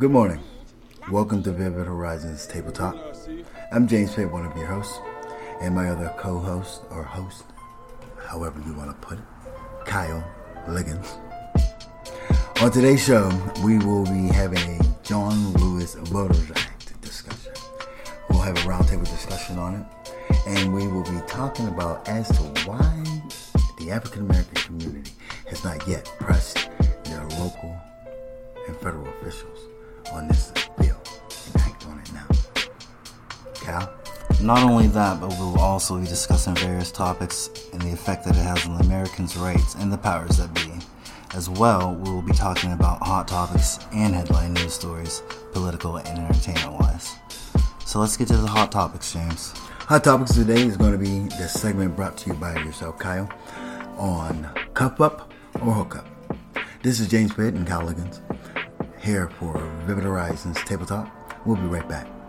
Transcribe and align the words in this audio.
Good 0.00 0.12
morning. 0.12 0.40
Welcome 1.10 1.42
to 1.42 1.52
Vivid 1.52 1.86
Horizons 1.86 2.46
Table 2.46 2.72
Talk. 2.72 2.96
I'm 3.70 3.86
James 3.86 4.14
Pitt, 4.14 4.32
one 4.32 4.46
of 4.46 4.56
your 4.56 4.64
hosts, 4.64 4.98
and 5.60 5.74
my 5.74 5.90
other 5.90 6.10
co-host 6.16 6.80
or 6.88 7.02
host, 7.02 7.44
however 8.26 8.62
you 8.64 8.72
want 8.72 8.88
to 8.88 9.06
put 9.06 9.18
it, 9.18 9.24
Kyle 9.84 10.24
Liggins. 10.66 11.18
On 12.62 12.70
today's 12.70 13.04
show, 13.04 13.28
we 13.62 13.76
will 13.76 14.06
be 14.06 14.28
having 14.28 14.80
a 14.80 14.80
John 15.02 15.52
Lewis 15.58 15.96
Voters 15.96 16.50
Act 16.56 16.98
discussion. 17.02 17.52
We'll 18.30 18.40
have 18.40 18.56
a 18.56 18.60
roundtable 18.60 19.04
discussion 19.04 19.58
on 19.58 19.74
it, 19.74 20.14
and 20.46 20.72
we 20.72 20.86
will 20.86 21.04
be 21.04 21.20
talking 21.26 21.68
about 21.68 22.08
as 22.08 22.26
to 22.28 22.42
why 22.66 23.04
the 23.76 23.90
African 23.90 24.22
American 24.22 24.54
community 24.54 25.12
has 25.50 25.62
not 25.62 25.86
yet 25.86 26.10
pressed 26.18 26.70
their 27.04 27.22
local 27.38 27.78
and 28.66 28.74
federal 28.78 29.06
officials 29.08 29.69
on 30.12 30.28
this 30.28 30.52
bill 30.78 31.00
and 31.54 31.62
act 31.62 31.86
on 31.86 31.98
it 31.98 32.12
now. 32.12 32.26
Cal? 33.54 33.92
Not 34.42 34.62
only 34.62 34.86
that, 34.88 35.20
but 35.20 35.28
we'll 35.30 35.58
also 35.60 35.98
be 35.98 36.06
discussing 36.06 36.54
various 36.56 36.90
topics 36.90 37.50
and 37.72 37.82
the 37.82 37.92
effect 37.92 38.24
that 38.24 38.36
it 38.36 38.42
has 38.42 38.66
on 38.66 38.80
Americans' 38.80 39.36
rights 39.36 39.74
and 39.74 39.92
the 39.92 39.98
powers 39.98 40.38
that 40.38 40.52
be. 40.54 40.72
As 41.34 41.48
well, 41.48 41.94
we 41.94 42.10
will 42.10 42.22
be 42.22 42.32
talking 42.32 42.72
about 42.72 42.98
hot 43.06 43.28
topics 43.28 43.78
and 43.92 44.14
headline 44.14 44.54
news 44.54 44.74
stories, 44.74 45.22
political 45.52 45.98
and 45.98 46.18
entertainment 46.18 46.80
wise. 46.80 47.16
So 47.84 48.00
let's 48.00 48.16
get 48.16 48.28
to 48.28 48.36
the 48.36 48.48
hot 48.48 48.72
topics, 48.72 49.12
James. 49.12 49.52
Hot 49.90 50.04
Topics 50.04 50.34
today 50.34 50.62
is 50.62 50.76
going 50.76 50.92
to 50.92 50.98
be 50.98 51.26
the 51.36 51.48
segment 51.48 51.96
brought 51.96 52.16
to 52.18 52.30
you 52.30 52.36
by 52.36 52.54
yourself, 52.62 52.96
Kyle, 53.00 53.28
on 53.96 54.48
Cup 54.72 55.00
Up 55.00 55.32
or 55.54 55.72
Hook 55.72 55.96
Up. 55.96 56.06
This 56.82 57.00
is 57.00 57.08
James 57.08 57.34
Pitt 57.34 57.54
and 57.54 57.66
Kyle 57.66 57.84
Liggins 57.84 58.20
here 59.10 59.28
for 59.40 59.58
Vivid 59.86 60.04
Horizons 60.04 60.56
Table 60.64 60.86
Talk. 60.86 61.10
We'll 61.44 61.56
be 61.56 61.66
right 61.66 61.88
back. 61.88 62.19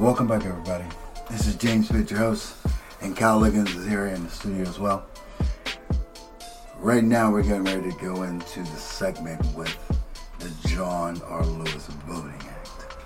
Welcome 0.00 0.28
back, 0.28 0.46
everybody. 0.46 0.86
This 1.30 1.46
is 1.46 1.56
James 1.56 1.90
Pitt, 1.92 2.10
your 2.10 2.20
host, 2.20 2.54
and 3.02 3.14
Kyle 3.14 3.38
Liggins 3.38 3.76
is 3.76 3.86
here 3.86 4.06
in 4.06 4.24
the 4.24 4.30
studio 4.30 4.62
as 4.62 4.78
well. 4.78 5.04
Right 6.78 7.04
now, 7.04 7.30
we're 7.30 7.42
getting 7.42 7.64
ready 7.64 7.92
to 7.92 7.98
go 7.98 8.22
into 8.22 8.60
the 8.60 8.76
segment 8.78 9.44
with 9.54 9.76
the 10.38 10.68
John 10.70 11.20
R. 11.26 11.44
Lewis 11.44 11.86
Voting 12.06 12.40
Act. 12.48 12.96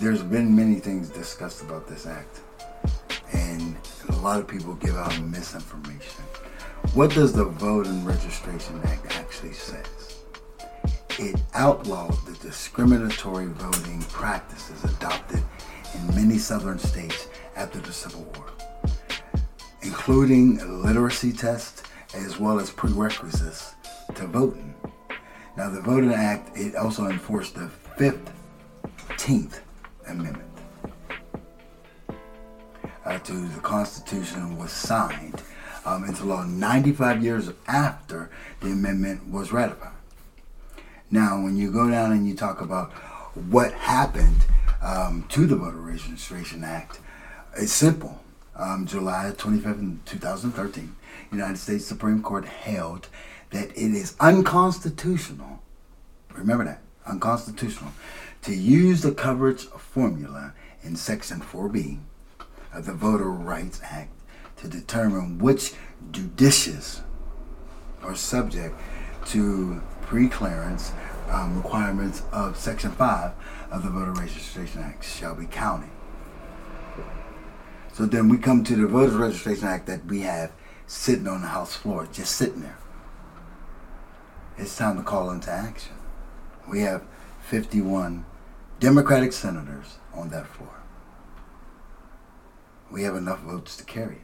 There's 0.00 0.22
been 0.22 0.56
many 0.56 0.76
things 0.76 1.10
discussed 1.10 1.60
about 1.60 1.86
this 1.86 2.06
act, 2.06 2.40
and 3.34 3.76
a 4.08 4.16
lot 4.16 4.40
of 4.40 4.48
people 4.48 4.72
give 4.76 4.96
out 4.96 5.20
misinformation. 5.20 6.24
What 6.94 7.10
does 7.10 7.34
the 7.34 7.44
Voting 7.44 8.02
Registration 8.02 8.80
Act 8.84 9.14
actually 9.16 9.52
says? 9.52 10.03
It 11.16 11.40
outlawed 11.54 12.14
the 12.26 12.32
discriminatory 12.42 13.46
voting 13.46 14.02
practices 14.10 14.82
adopted 14.82 15.42
in 15.94 16.14
many 16.14 16.38
southern 16.38 16.78
states 16.78 17.28
after 17.54 17.78
the 17.78 17.92
Civil 17.92 18.22
War, 18.34 18.46
including 19.82 20.58
literacy 20.82 21.32
tests 21.32 21.84
as 22.14 22.40
well 22.40 22.58
as 22.58 22.70
prerequisites 22.70 23.74
to 24.16 24.26
voting. 24.26 24.74
Now, 25.56 25.70
the 25.70 25.80
Voting 25.80 26.12
Act 26.12 26.56
it 26.56 26.74
also 26.74 27.06
enforced 27.06 27.54
the 27.54 27.70
15th 27.96 29.60
Amendment 30.08 30.50
uh, 33.04 33.18
to 33.20 33.48
the 33.48 33.60
Constitution 33.60 34.56
was 34.56 34.72
signed 34.72 35.42
um, 35.84 36.04
into 36.04 36.24
law 36.24 36.42
95 36.44 37.22
years 37.22 37.50
after 37.68 38.30
the 38.60 38.68
amendment 38.72 39.28
was 39.28 39.52
ratified. 39.52 39.93
Now, 41.14 41.40
when 41.40 41.56
you 41.56 41.70
go 41.70 41.88
down 41.88 42.10
and 42.10 42.26
you 42.26 42.34
talk 42.34 42.60
about 42.60 42.90
what 43.52 43.72
happened 43.74 44.44
um, 44.82 45.24
to 45.28 45.46
the 45.46 45.54
Voter 45.54 45.76
Registration 45.76 46.64
Act, 46.64 46.98
it's 47.56 47.70
simple. 47.70 48.20
Um, 48.56 48.84
July 48.84 49.32
25th, 49.36 50.04
2013, 50.06 50.96
United 51.30 51.56
States 51.56 51.86
Supreme 51.86 52.20
Court 52.20 52.46
held 52.46 53.06
that 53.50 53.70
it 53.70 53.76
is 53.76 54.16
unconstitutional. 54.18 55.62
Remember 56.32 56.64
that 56.64 56.82
unconstitutional 57.06 57.92
to 58.42 58.52
use 58.52 59.02
the 59.02 59.12
coverage 59.12 59.66
formula 59.66 60.52
in 60.82 60.96
Section 60.96 61.40
4B 61.40 62.00
of 62.72 62.86
the 62.86 62.92
Voter 62.92 63.30
Rights 63.30 63.80
Act 63.84 64.10
to 64.56 64.66
determine 64.66 65.38
which 65.38 65.74
judicious 66.10 67.02
are 68.02 68.16
subject 68.16 68.74
to 69.26 69.80
pre-clearance 70.02 70.92
um, 71.30 71.56
requirements 71.56 72.22
of 72.32 72.56
Section 72.56 72.92
5 72.92 73.32
of 73.70 73.82
the 73.82 73.90
Voter 73.90 74.12
Registration 74.12 74.82
Act 74.82 75.04
shall 75.04 75.34
be 75.34 75.46
counted. 75.46 75.90
So 77.92 78.06
then 78.06 78.28
we 78.28 78.38
come 78.38 78.64
to 78.64 78.76
the 78.76 78.86
Voter 78.86 79.16
Registration 79.16 79.66
Act 79.68 79.86
that 79.86 80.04
we 80.06 80.20
have 80.20 80.52
sitting 80.86 81.28
on 81.28 81.42
the 81.42 81.48
House 81.48 81.76
floor, 81.76 82.08
just 82.12 82.36
sitting 82.36 82.62
there. 82.62 82.78
It's 84.56 84.76
time 84.76 84.96
to 84.96 85.02
call 85.02 85.30
into 85.30 85.50
action. 85.50 85.94
We 86.68 86.80
have 86.80 87.04
51 87.42 88.24
Democratic 88.80 89.32
senators 89.32 89.98
on 90.12 90.30
that 90.30 90.46
floor. 90.46 90.80
We 92.90 93.02
have 93.02 93.16
enough 93.16 93.40
votes 93.40 93.76
to 93.76 93.84
carry 93.84 94.16
it. 94.16 94.20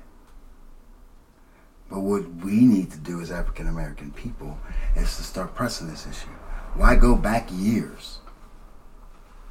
But 1.90 2.00
what 2.00 2.28
we 2.44 2.66
need 2.66 2.92
to 2.92 2.98
do 2.98 3.20
as 3.20 3.32
African 3.32 3.66
American 3.66 4.12
people 4.12 4.58
is 4.96 5.16
to 5.16 5.24
start 5.24 5.54
pressing 5.54 5.88
this 5.88 6.06
issue. 6.06 6.28
Why 6.74 6.96
go 6.96 7.14
back 7.16 7.48
years? 7.52 8.18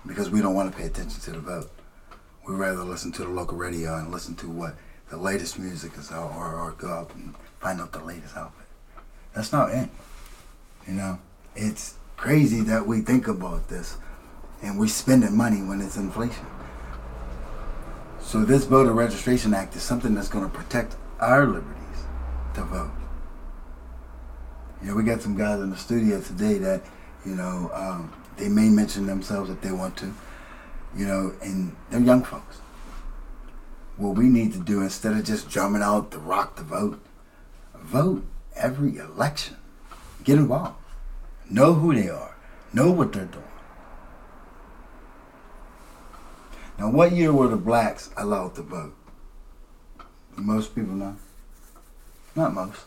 Because 0.06 0.30
we 0.30 0.42
don't 0.42 0.56
want 0.56 0.72
to 0.72 0.78
pay 0.78 0.86
attention 0.86 1.20
to 1.22 1.32
the 1.32 1.40
vote. 1.40 1.72
We 2.48 2.56
rather 2.56 2.84
listen 2.84 3.12
to 3.14 3.24
the 3.24 3.30
local 3.30 3.58
radio 3.58 3.96
and 3.98 4.12
listen 4.12 4.36
to 4.38 4.50
what 4.50 4.76
the 5.10 5.18
latest 5.18 5.60
music 5.60 5.92
is, 5.98 6.12
or, 6.12 6.16
or 6.18 6.76
go 6.78 6.88
out 6.88 7.14
and 7.16 7.36
find 7.60 7.82
out 7.82 7.92
the 7.92 8.04
latest 8.04 8.36
outfit. 8.38 8.68
That's 9.36 9.52
not 9.52 9.72
it. 9.72 9.90
You 10.88 10.94
know, 10.94 11.20
it's 11.56 11.96
crazy 12.18 12.62
that 12.62 12.86
we 12.86 13.02
think 13.02 13.28
about 13.28 13.68
this 13.68 13.98
and 14.62 14.78
we're 14.78 14.88
spending 14.88 15.36
money 15.36 15.62
when 15.62 15.82
it's 15.82 15.98
inflation. 15.98 16.46
So 18.20 18.44
this 18.44 18.66
voter 18.66 18.94
registration 18.94 19.54
act 19.54 19.76
is 19.76 19.82
something 19.82 20.14
that's 20.14 20.28
going 20.28 20.44
to 20.44 20.56
protect 20.56 20.96
our 21.20 21.46
liberties 21.46 22.04
to 22.56 22.64
vote. 22.64 22.92
You 24.82 24.90
know, 24.90 24.96
we 24.96 25.04
got 25.04 25.22
some 25.22 25.38
guys 25.38 25.60
in 25.62 25.70
the 25.70 25.78
studio 25.78 26.22
today 26.22 26.58
that, 26.60 26.82
you 27.26 27.36
know, 27.36 27.70
um, 27.74 28.14
they 28.38 28.50
may 28.50 28.70
mention 28.70 29.06
themselves 29.06 29.50
if 29.50 29.62
they 29.62 29.72
want 29.72 29.98
to, 29.98 30.14
you 30.96 31.06
know, 31.06 31.34
and 31.42 31.76
they're 31.90 32.00
young 32.00 32.24
folks. 32.24 32.58
What 33.98 34.16
we 34.16 34.30
need 34.30 34.54
to 34.54 34.60
do 34.60 34.82
instead 34.82 35.14
of 35.14 35.26
just 35.26 35.50
drumming 35.50 35.82
out 35.82 36.12
the 36.12 36.20
rock 36.20 36.56
to 36.56 36.64
vote, 36.64 37.02
vote 37.76 38.24
every 38.56 38.98
election. 38.98 39.58
Get 40.24 40.38
involved. 40.38 40.76
Know 41.50 41.74
who 41.74 41.94
they 41.94 42.10
are. 42.10 42.36
Know 42.72 42.92
what 42.92 43.12
they're 43.12 43.26
doing. 43.26 43.44
Now, 46.78 46.90
what 46.90 47.12
year 47.12 47.34
were 47.34 47.50
the 47.50 47.58
blacks 47.58 48.10
allowed 48.16 48.56
to 48.56 48.62
vote? 48.62 48.96
Most 50.38 50.74
people 50.74 50.94
know. 50.94 51.18
Not 52.36 52.54
most. 52.54 52.86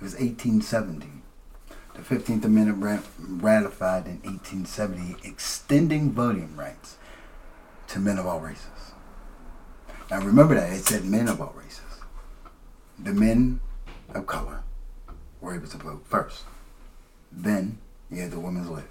It 0.00 0.02
was 0.02 0.14
1870. 0.14 1.06
The 2.06 2.16
15th 2.16 2.44
Amendment 2.44 3.06
ratified 3.18 4.06
in 4.06 4.20
1870, 4.24 5.26
extending 5.26 6.12
voting 6.12 6.54
rights 6.54 6.98
to 7.88 7.98
men 7.98 8.18
of 8.18 8.26
all 8.26 8.40
races. 8.40 8.92
Now 10.10 10.20
remember 10.20 10.54
that 10.54 10.70
it 10.70 10.84
said 10.84 11.06
men 11.06 11.28
of 11.28 11.40
all 11.40 11.54
races. 11.56 11.80
The 12.98 13.14
men 13.14 13.60
of 14.14 14.26
color 14.26 14.64
were 15.40 15.54
able 15.54 15.66
to 15.68 15.78
vote 15.78 16.04
first. 16.06 16.42
Then 17.32 17.78
you 18.10 18.20
had 18.20 18.32
the 18.32 18.40
women's 18.40 18.68
lib. 18.68 18.88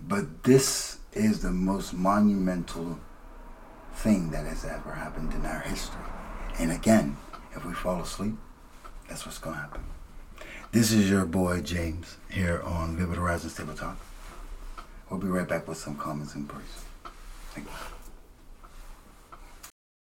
But 0.00 0.44
this 0.44 0.98
is 1.14 1.42
the 1.42 1.50
most 1.50 1.94
monumental 1.94 3.00
thing 3.94 4.30
that 4.30 4.46
has 4.46 4.64
ever 4.64 4.92
happened 4.92 5.32
in 5.32 5.44
our 5.44 5.60
history. 5.60 6.00
And 6.60 6.70
again, 6.70 7.16
if 7.56 7.64
we 7.64 7.72
fall 7.72 8.00
asleep, 8.02 8.36
that's 9.08 9.26
what's 9.26 9.38
going 9.38 9.56
to 9.56 9.62
happen. 9.62 9.84
This 10.70 10.92
is 10.92 11.08
your 11.08 11.24
boy 11.24 11.62
James 11.62 12.18
here 12.30 12.60
on 12.62 12.94
Vivid 12.94 13.16
Horizons 13.16 13.56
Table 13.56 13.72
Talk. 13.72 13.96
We'll 15.08 15.18
be 15.18 15.26
right 15.26 15.48
back 15.48 15.66
with 15.66 15.78
some 15.78 15.96
comments 15.96 16.34
and 16.34 16.46
praise. 16.46 16.84
Thank 17.54 17.68
you. 17.68 17.97